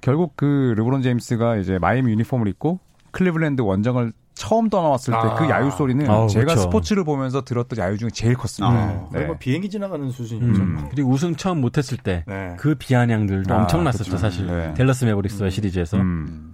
[0.00, 2.78] 결국 그 르브론 제임스가 이제 마이애미 유니폼을 입고
[3.12, 5.50] 클리블랜드 원정을 처음 떠나왔을 때그 아.
[5.50, 6.62] 야유 소리는 아우, 제가 그렇죠.
[6.62, 8.74] 스포츠를 보면서 들었던 야유 중에 제일 컸습니다.
[8.74, 9.08] 아.
[9.12, 9.26] 네.
[9.26, 10.62] 뭐 비행기 지나가는 수준이죠.
[10.62, 10.88] 음.
[10.90, 12.56] 그리고 우승 처음 못했을 때 네.
[12.58, 14.16] 그 비아냥들도 아, 엄청났었죠, 그쵸.
[14.16, 14.46] 사실.
[14.46, 14.72] 네.
[14.74, 15.98] 델러스 매버릭스와 시리즈에서.
[15.98, 16.48] 음.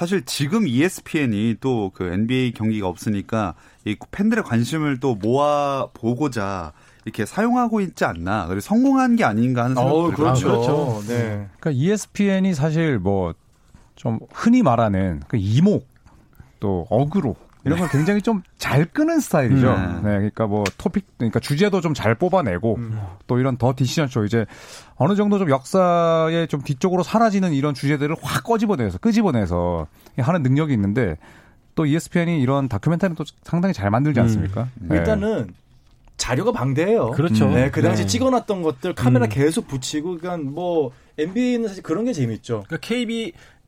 [0.00, 6.72] 사실 지금 ESPN이 또 그 NBA 경기가 없으니까 이 팬들의 관심을 또 모아 보고자
[7.04, 8.46] 이렇게 사용하고 있지 않나.
[8.46, 10.16] 그리고 성공한 게 아닌가 하는 어우, 들어요.
[10.16, 10.48] 그렇죠.
[10.48, 11.02] 아, 그렇죠.
[11.06, 11.48] 네.
[11.60, 13.34] 그러니까 ESPN이 사실 뭐
[14.00, 15.86] 좀 흔히 말하는 그 이목
[16.58, 19.68] 또 어그로 이런 걸 굉장히 좀 잘 끄는 스타일이죠.
[19.72, 19.94] 음.
[20.04, 23.00] 네, 그러니까 뭐 토픽, 그러니까 주제도 좀 잘 뽑아내고 음.
[23.26, 24.46] 또 이런 더 디시전 쇼 이제
[24.94, 29.86] 어느 정도 좀 역사의 좀 뒤쪽으로 사라지는 이런 주제들을 확 꺼집어내서 끄집어내서
[30.18, 31.16] 하는 능력이 있는데
[31.74, 34.24] 또 ESPN이 이런 다큐멘터리는 또 상당히 잘 만들지 음.
[34.24, 34.68] 않습니까?
[34.76, 34.98] 네.
[34.98, 35.52] 일단은
[36.16, 37.10] 자료가 방대해요.
[37.12, 37.46] 그렇죠.
[37.46, 37.54] 음.
[37.54, 38.08] 네, 그 당시 네.
[38.08, 39.30] 찍어놨던 것들 카메라 음.
[39.30, 42.64] 계속 붙이고, 그러니까 뭐 NBA는 사실 그런 게 재밌죠.
[42.68, 42.86] 그러니까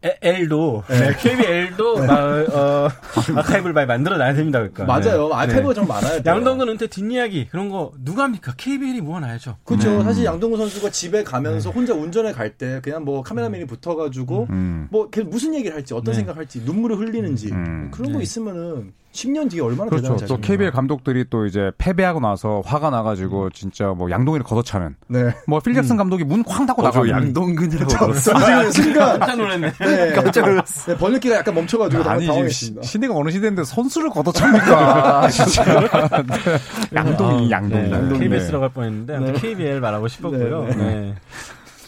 [0.02, 1.12] KBL도 네.
[1.16, 2.88] KBL도 어,
[3.36, 4.58] 아카이브를 많이 만들어 놔야 됩니다.
[4.58, 4.84] 그러니까.
[4.84, 5.28] 맞아요.
[5.28, 5.34] 네.
[5.34, 6.22] 아이패드가 좀 많아요.
[6.22, 6.30] 또.
[6.30, 8.52] 양동근 은퇴 뒷이야기 그런 거 누가 합니까?
[8.56, 9.58] KBL이 모아놔야죠.
[9.64, 9.98] 그렇죠.
[9.98, 10.02] 네.
[10.04, 14.86] 사실 양동근 선수가 집에 가면서 혼자 운전해 갈 때 그냥 뭐 카메라맨이 붙어가지고 음.
[14.90, 16.18] 뭐걔 무슨 얘기를 할지 어떤 네.
[16.18, 17.90] 생각할지 눈물을 흘리는지 음.
[17.90, 18.24] 그런 거 네.
[18.24, 20.16] 있으면은 10년 뒤에 얼마나 그렇죠.
[20.16, 20.38] 대단한 또?
[20.40, 25.35] KBL 감독들이 또 이제 패배하고 나서 화가 나가지고 진짜 뭐 양동이를 걷어차는 네.
[25.46, 29.72] 뭐 필 잭슨 감독이 문 쾅 닫고 어, 저 나가고 양동근이라고 순간 깜짝 놀랐네.
[29.81, 30.12] 네.
[30.12, 30.92] 깜짝 놀랐어.
[30.92, 32.83] 네, 번역기가 약간 멈춰가지고 아니 지금 당황했습니다.
[32.83, 35.64] 시- 시대가 어느 시대인데 선수를 걷어찹니까 진짜
[36.22, 36.59] 네.
[36.94, 38.18] 양동이 양동이 네, 양동이.
[38.20, 39.40] KBS라고 할 뻔했는데 아무튼 네.
[39.40, 40.64] KBL 말하고 싶었고요.
[40.68, 41.14] 네,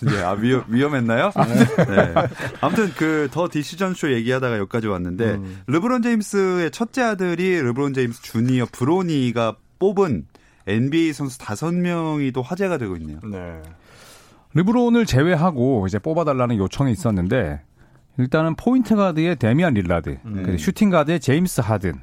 [0.04, 0.12] 네.
[0.12, 1.30] 네, 아, 위험, 위험했나요?
[1.34, 2.14] 네.
[2.60, 5.62] 아무튼 그 The Decision 쇼 얘기하다가 여기까지 왔는데 음.
[5.66, 10.26] 르브론 제임스의 첫째 아들이 르브론 제임스 주니어 브로니가 뽑은
[10.66, 13.18] NBA 선수 다섯 명이 또 화제가 되고 있네요.
[13.24, 13.60] 네.
[14.54, 17.60] 르브론을 제외하고 이제 뽑아달라는 요청이 있었는데
[18.18, 20.56] 일단은 포인트 가드의 데미안 릴라드, 음.
[20.56, 21.94] 슈팅 가드의 제임스 하든,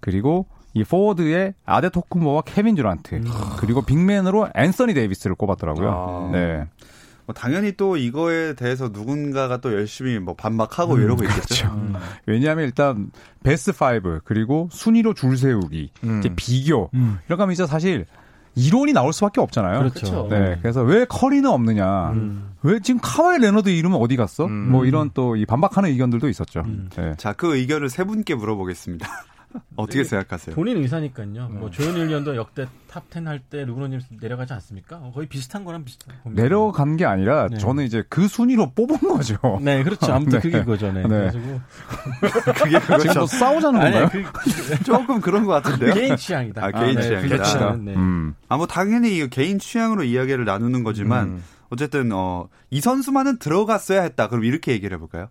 [0.00, 3.22] 그리고 이 포워드의 아데토쿤보와 케빈 듀란트,
[3.58, 5.90] 그리고 big man으로 앤서니 데이비스를 꼽았더라고요.
[5.90, 6.30] 아.
[6.30, 6.66] 네.
[7.28, 11.68] 뭐 당연히 또 이거에 대해서 누군가가 또 열심히 뭐 반박하고 이러고 있겠죠.
[11.74, 11.94] 음.
[12.24, 13.10] 왜냐하면 일단
[13.42, 16.20] 베스트 5 그리고 순위로 줄 세우기, 음.
[16.20, 17.18] 이제 비교 음.
[17.26, 18.06] 이런 거면 이제 사실
[18.54, 19.78] 이론이 나올 수밖에 없잖아요.
[19.78, 20.26] 그렇죠.
[20.30, 22.12] 네, 그래서 왜 커리는 없느냐?
[22.12, 22.54] 음.
[22.62, 24.46] 왜 지금 카와이 레너드 이름은 어디 갔어?
[24.46, 24.70] 음.
[24.70, 26.62] 뭐 이런 또이 반박하는 의견들도 있었죠.
[26.64, 26.88] 음.
[26.96, 27.12] 네.
[27.18, 29.06] 자, 그 의견을 세 분께 물어보겠습니다.
[29.76, 30.54] 어떻게 생각하세요?
[30.54, 31.48] 본인 의사니까요.
[31.48, 34.96] 뭐 조현일 위원도 역대 top 10 할때 제임스 내려가지 않습니까?
[34.96, 36.42] 어, 거의 비슷한 거랑 비슷한 겁니다.
[36.42, 37.58] 내려간 게 아니라 네.
[37.58, 39.38] 저는 이제 그 순위로 뽑은 거죠.
[39.62, 40.12] 네, 그렇죠.
[40.12, 40.40] 아무튼 네.
[40.40, 40.92] 그게 그거죠.
[40.92, 41.02] 네.
[41.02, 41.08] 네.
[41.08, 41.60] 그래가지고
[42.56, 43.20] 그게 지금 그렇죠.
[43.20, 44.32] 또 싸우자는 아니, 건가요?
[44.34, 45.94] 그 조금 그런 것 같은데요.
[45.94, 46.64] 개인 취향이다.
[46.64, 47.36] 아, 개인 네, 취향이다.
[47.36, 47.94] 그 취향은, 네.
[47.94, 48.34] 음.
[48.48, 51.44] 아, 뭐 당연히 이거 개인 취향으로 이야기를 나누는 거지만 음.
[51.70, 54.28] 어쨌든 어, 이 선수만은 들어갔어야 했다.
[54.28, 55.28] 그럼 이렇게 얘기를 해볼까요?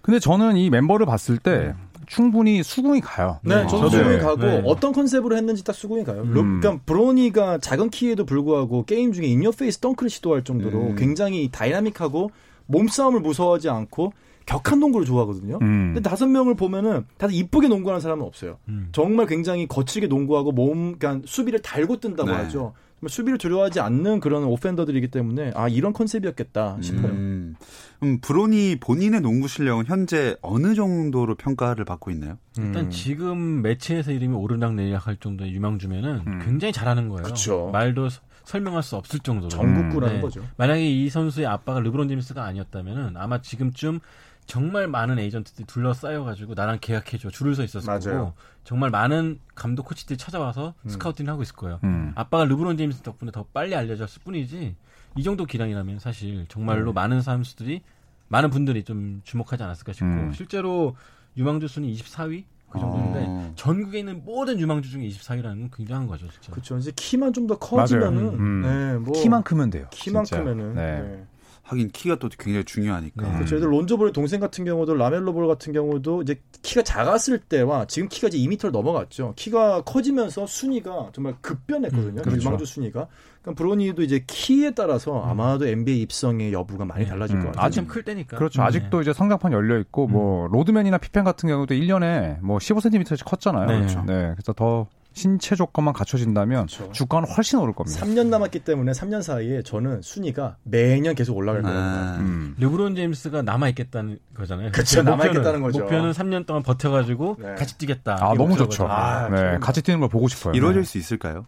[0.00, 1.74] 근데 저는 이 멤버를 봤을 때
[2.16, 3.38] 충분히 수긍이 가요.
[3.42, 3.66] 네, 네.
[3.66, 3.96] 저도 네.
[3.96, 4.62] 수긍이 가고 네.
[4.66, 6.22] 어떤 컨셉으로 했는지 딱 수긍이 가요.
[6.24, 6.60] 로- 음.
[6.60, 10.96] 그러니까 브로니가 작은 키에도 불구하고 게임 중에 in your face 덩크를 시도할 정도로 음.
[10.96, 12.30] 굉장히 다이나믹하고
[12.66, 14.12] 몸싸움을 무서워하지 않고
[14.44, 15.58] 격한 농구를 좋아하거든요.
[15.62, 15.92] 음.
[15.94, 18.58] 근데 다섯 명을 보면은 다들 이쁘게 농구하는 사람은 없어요.
[18.68, 18.88] 음.
[18.92, 22.36] 정말 굉장히 거칠게 농구하고 몸, 그러니까 수비를 달고 뜬다고 네.
[22.36, 22.74] 하죠.
[23.02, 27.10] 정말 수비를 두려워하지 않는 그런 offender들이기 때문에 아 이런 컨셉이었겠다 싶어요.
[27.10, 27.56] 음,
[28.04, 32.38] 음, 브로니 본인의 농구 실력은 현재 어느 정도로 평가를 받고 있나요?
[32.58, 32.90] 일단 음.
[32.90, 36.40] 지금 매체에서 이름이 오르락 내리락 할 정도의 유망주면은 음.
[36.44, 37.24] 굉장히 잘하는 거예요.
[37.24, 37.70] 그쵸.
[37.72, 39.48] 말도 서- 설명할 수 없을 정도로.
[39.48, 40.20] 전국구라는 네.
[40.20, 40.44] 거죠.
[40.56, 43.98] 만약에 이 선수의 아빠가 르브론 제임스가 아니었다면은 아마 지금쯤
[44.46, 48.18] 정말 많은 에이전트들이 둘러싸여가지고 나랑 계약해줘 줄을 서 있었을 맞아요.
[48.24, 48.32] 거고
[48.64, 51.78] 정말 많은 감독 코치들이 찾아와서 스카우팅을 하고 있을 거예요.
[51.84, 52.12] 음.
[52.14, 54.74] 아빠가 르브론 제임스 덕분에 더 빨리 알려졌을 뿐이지
[55.16, 56.92] 이 정도 기량이라면 사실 정말로 네.
[56.92, 57.82] 많은 선수들이
[58.28, 60.32] 많은 분들이 좀 주목하지 않았을까 싶고 음.
[60.32, 60.96] 실제로
[61.36, 63.52] 유망주 순위 24위 그 정도인데 어.
[63.54, 66.50] 전국에 있는 모든 유망주 중에 24위라는 건 굉장한 거죠, 진짜.
[66.52, 66.78] 그렇죠.
[66.78, 68.28] 이제 키만 좀 더 커지면은.
[68.34, 68.62] 음.
[68.62, 69.86] 네, 뭐 키만 크면 돼요.
[69.90, 70.42] 키만 진짜.
[70.42, 71.00] 크면은 네.
[71.02, 71.26] 네.
[71.62, 73.22] 하긴 키가 또 굉장히 중요하니까.
[73.22, 73.32] 네.
[73.34, 73.56] 그렇죠.
[73.56, 78.28] 예를 들어 론조볼의 동생 같은 경우도 라멜로볼 같은 경우도 이제 키가 작았을 때와 지금 키가
[78.28, 79.34] 이제 2m를 넘어갔죠.
[79.36, 82.20] 키가 커지면서 순위가 정말 급변했거든요.
[82.20, 82.40] 음, 그렇죠.
[82.40, 83.06] 유망주 순위가.
[83.42, 87.10] 그러니까 브로니도 이제 키에 따라서 아마도 NBA 입성의 여부가 많이 네.
[87.10, 87.64] 달라질 음, 것 같아요.
[87.64, 88.36] 아직 클 때니까.
[88.36, 88.60] 그렇죠.
[88.60, 88.66] 네.
[88.66, 93.66] 아직도 이제 성장판 열려 있고 뭐 로드맨이나 피펜 같은 경우도 1년에 뭐 15cm씩 컸잖아요.
[93.66, 93.76] 네.
[93.78, 94.04] 그렇죠.
[94.06, 94.32] 네.
[94.32, 96.90] 그래서 더 신체 조건만 갖춰진다면 그렇죠.
[96.92, 98.04] 주가는 훨씬 오를 겁니다.
[98.04, 101.78] 3년 남았기 때문에 3년 사이에 저는 순위가 매년 계속 올라갈 거예요.
[101.78, 102.54] 아, 음.
[102.58, 104.72] 르브론 제임스가 남아 있겠다는 거잖아요.
[104.72, 105.80] 그쵸, 목표는- 남아 있겠다는 거죠.
[105.80, 107.54] 목표는 3년 동안 버텨가지고 네.
[107.56, 108.16] 같이 뛰겠다.
[108.20, 108.56] 아 너무.
[108.56, 108.86] 좋죠.
[108.88, 109.58] 아, 네.
[109.60, 110.54] 같이 뛰는 걸 보고 싶어요.
[110.54, 110.86] 이루어질 네.
[110.86, 111.46] 수 있을까요?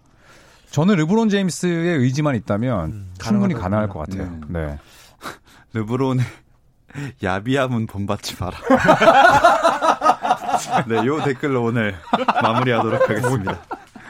[0.70, 4.24] 저는 르브론 제임스의 의지만 있다면 음, 충분히 가능할 것 같아요.
[4.24, 4.42] 음.
[4.48, 4.78] 네.
[5.74, 6.24] 르브론의
[7.22, 8.56] 야비함은 본받지 마라.
[10.86, 11.94] 네, 요 댓글로 오늘
[12.42, 13.60] 마무리하도록 하겠습니다.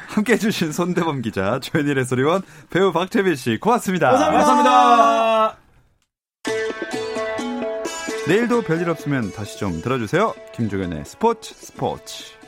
[0.09, 4.13] 함께 해주신 손대범 기자, 조현일 해설위원, 배우 박재빈 씨, 고맙습니다.
[4.13, 5.57] 감사합니다.
[8.29, 10.35] 내일도 별일 없으면 다시 좀 들어주세요.
[10.55, 12.44] 김종현의 스포츠 스포츠.